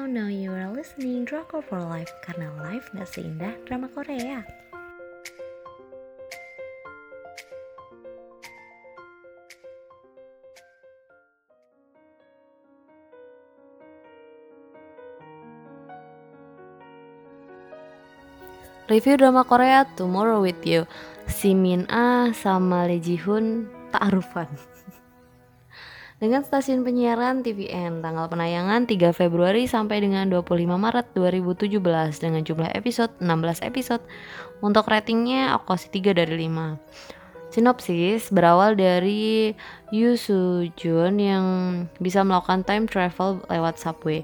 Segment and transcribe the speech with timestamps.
[0.00, 4.40] Hello, now you are listening Drama for Life karena life gak seindah drama Korea.
[18.88, 20.88] Review drama Korea Tomorrow with You
[21.28, 24.48] Si Min Ah sama Lee Ji Hoon ta'arufan
[26.20, 31.80] dengan stasiun penyiaran TVN tanggal penayangan 3 Februari sampai dengan 25 Maret 2017
[32.20, 34.04] dengan jumlah episode 16 episode
[34.60, 36.76] untuk ratingnya aku kasih 3 dari 5
[37.50, 39.56] Sinopsis berawal dari
[39.90, 40.14] Yu
[41.18, 41.44] yang
[41.98, 44.20] bisa melakukan time travel lewat subway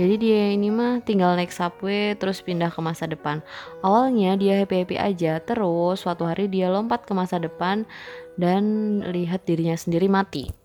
[0.00, 3.46] jadi dia ini mah tinggal naik subway terus pindah ke masa depan.
[3.86, 7.86] Awalnya dia happy-happy aja, terus suatu hari dia lompat ke masa depan
[8.34, 10.63] dan lihat dirinya sendiri mati.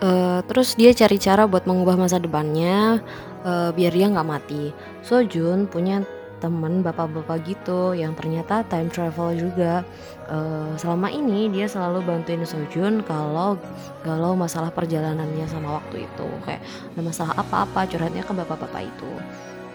[0.00, 3.04] Uh, terus dia cari cara buat mengubah masa depannya
[3.44, 4.72] uh, biar dia nggak mati.
[5.04, 6.00] Sojun punya
[6.40, 9.84] temen bapak-bapak gitu yang ternyata time travel juga
[10.32, 13.60] uh, selama ini dia selalu bantuin Sojun kalau
[14.02, 16.64] galau masalah perjalanannya sama waktu itu kayak
[16.96, 19.12] ada masalah apa-apa curhatnya ke bapak-bapak itu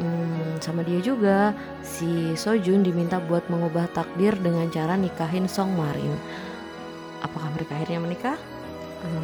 [0.01, 1.53] hmm, sama dia juga
[1.85, 6.17] si Sojun diminta buat mengubah takdir dengan cara nikahin Song Marin
[7.21, 8.37] apakah mereka akhirnya menikah?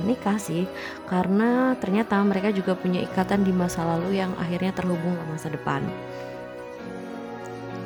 [0.05, 0.65] Nikah sih
[1.09, 5.83] karena ternyata mereka juga punya ikatan di masa lalu yang akhirnya terhubung ke masa depan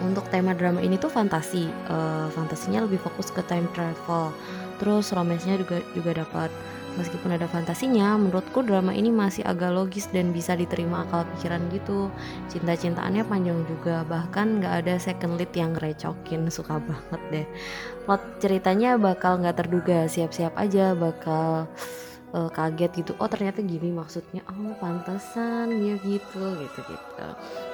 [0.06, 4.30] untuk tema drama ini tuh fantasi uh, fantasinya lebih fokus ke time travel.
[4.78, 6.54] Terus romansnya juga juga dapat.
[6.96, 12.08] Meskipun ada fantasinya menurutku drama ini masih agak logis dan bisa diterima akal pikiran gitu.
[12.48, 17.48] Cinta-cintaannya panjang juga bahkan nggak ada second lead yang recokin suka banget deh.
[18.08, 20.08] Plot ceritanya bakal nggak terduga.
[20.08, 21.68] Siap-siap aja bakal
[22.36, 24.44] uh, kaget gitu oh ternyata gini maksudnya.
[24.52, 27.28] Oh pantesan dia gitu gitu gitu.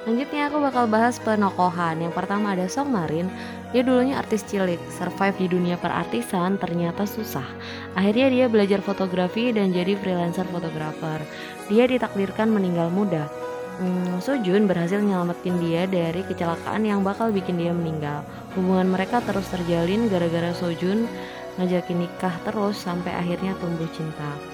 [0.06, 1.98] Lanjutnya aku bakal bahas penokohan.
[1.98, 3.26] Yang pertama ada Song Marin.
[3.74, 4.78] Dia dulunya artis cilik.
[4.94, 7.46] Survive di dunia perartisan ternyata susah.
[7.98, 11.18] Akhirnya dia belajar fotografi dan jadi freelancer fotografer.
[11.66, 13.26] Dia ditakdirkan meninggal muda.
[13.80, 18.20] Hmm, Sojun berhasil nyelamatin dia dari kecelakaan yang bakal bikin dia meninggal.
[18.52, 21.08] Hubungan mereka terus terjalin gara-gara Sojun
[21.56, 24.51] ngajakin nikah terus sampai akhirnya tumbuh cinta.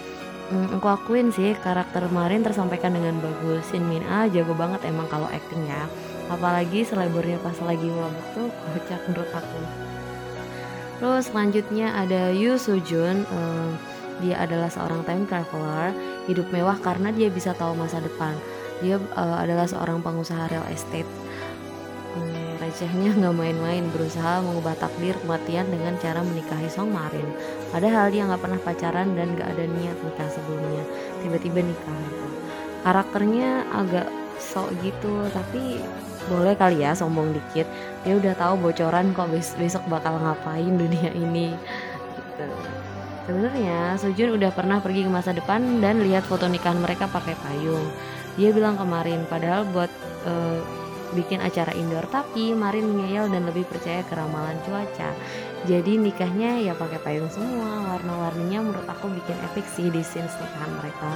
[0.49, 3.69] Hmm, aku akuin sih karakter Marin tersampaikan dengan bagus.
[3.69, 5.85] Shin Min A jago banget emang kalau acting ya.
[6.33, 9.61] Apalagi selebornya pas lagi mabuk tuh kocak menurut aku.
[10.99, 13.29] Terus selanjutnya ada Yu Soo Jun.
[13.29, 13.77] Um,
[14.25, 15.95] dia adalah seorang time traveler,
[16.27, 18.33] hidup mewah karena dia bisa tahu masa depan.
[18.81, 21.28] Dia uh, adalah seorang pengusaha real estate
[22.69, 27.25] recehnya nggak main-main berusaha mengubah takdir kematian dengan cara menikahi Song Marin.
[27.73, 30.85] Padahal dia nggak pernah pacaran dan nggak ada niat nikah sebelumnya.
[31.25, 32.01] Tiba-tiba nikah.
[32.85, 35.81] Karakternya agak sok gitu, tapi
[36.29, 37.65] boleh kali ya sombong dikit.
[38.05, 41.57] Dia udah tahu bocoran kok besok bakal ngapain dunia ini.
[41.57, 42.49] Gitu.
[43.25, 47.85] Sebenarnya Sojun udah pernah pergi ke masa depan dan lihat foto nikahan mereka pakai payung.
[48.41, 49.91] Dia bilang kemarin, padahal buat
[50.25, 55.11] uh, bikin acara indoor tapi Marin ngeyel dan lebih percaya ke ramalan cuaca.
[55.67, 60.73] Jadi nikahnya ya pakai payung semua warna-warninya menurut aku bikin epic sih di scene nikahan
[60.79, 61.11] mereka.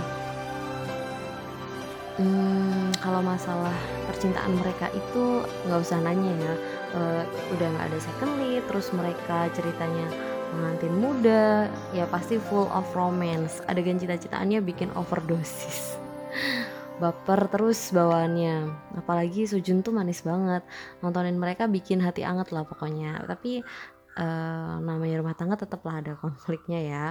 [2.21, 3.73] Hmm, kalau masalah
[4.05, 6.55] percintaan mereka itu nggak usah nanya ya.
[6.93, 7.23] Uh,
[7.57, 10.05] udah nggak ada second lead terus mereka ceritanya
[10.53, 13.65] pengantin muda ya pasti full of romance.
[13.65, 15.97] Adegan cita-citaannya bikin overdosis
[17.03, 18.71] baper terus bawaannya.
[19.03, 20.63] Apalagi Sujun tuh manis banget.
[21.03, 23.27] Nontonin mereka bikin hati anget lah pokoknya.
[23.27, 23.67] Tapi
[24.15, 27.07] uh, namanya rumah tangga tetaplah ada konfliknya ya.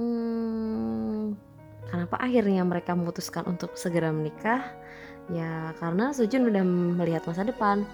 [0.00, 1.36] Hmm,
[1.92, 4.64] kenapa akhirnya mereka memutuskan untuk segera menikah?
[5.28, 6.64] Ya karena Sujun udah
[6.96, 7.84] melihat masa depan.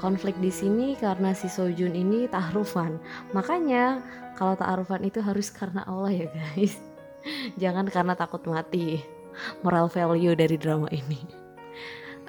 [0.00, 2.96] Konflik di sini karena si Sojun ini taarufan
[3.36, 4.00] makanya
[4.32, 6.80] kalau taarufan itu harus karena Allah ya guys.
[7.60, 9.19] Jangan karena takut mati
[9.64, 11.20] moral value dari drama ini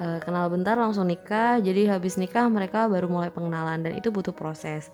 [0.01, 4.33] uh, kenal bentar langsung nikah jadi habis nikah mereka baru mulai pengenalan dan itu butuh
[4.33, 4.89] proses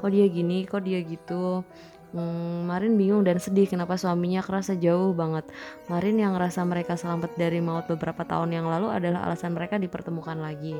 [0.00, 1.64] kok dia gini kok dia gitu
[2.10, 5.46] Hmm, Marin bingung dan sedih kenapa suaminya kerasa jauh banget.
[5.86, 10.34] Marin yang ngerasa mereka selamat dari maut beberapa tahun yang lalu adalah alasan mereka dipertemukan
[10.34, 10.74] lagi.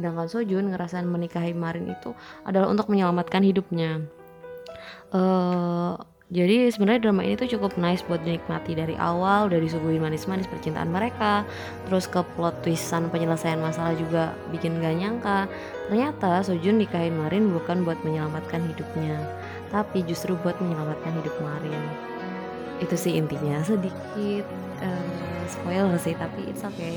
[0.00, 2.16] Sedangkan Sojun ngerasain menikahi Marin itu
[2.48, 4.00] adalah untuk menyelamatkan hidupnya.
[5.12, 6.00] Uh,
[6.32, 10.88] jadi sebenarnya drama ini tuh cukup nice buat dinikmati dari awal, udah disuguhin manis-manis percintaan
[10.88, 11.44] mereka,
[11.84, 15.44] terus ke plot twistan penyelesaian masalah juga bikin gak nyangka.
[15.92, 19.20] Ternyata Sojun nikahin Marin bukan buat menyelamatkan hidupnya,
[19.68, 21.84] tapi justru buat menyelamatkan hidup Marin.
[22.80, 24.48] Itu sih intinya, sedikit,
[24.80, 26.96] eee, spoiler sih tapi it's okay.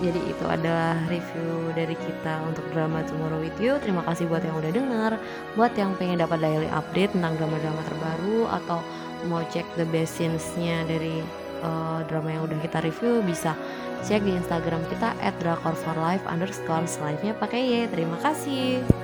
[0.00, 3.76] Jadi itu adalah review dari kita untuk drama Tomorrow With You.
[3.84, 5.12] Terima kasih buat yang udah denger,
[5.60, 8.80] buat yang pengen dapat daily update tentang drama-drama terbaru atau
[9.28, 11.20] mau cek the best scenes-nya dari,
[11.60, 13.52] eee, drama yang udah kita review bisa
[14.00, 16.24] cek di Instagram kita @drakorforlife_.
[16.88, 17.72] Selanjutnya pakai Y.
[17.92, 18.99] Terima kasih.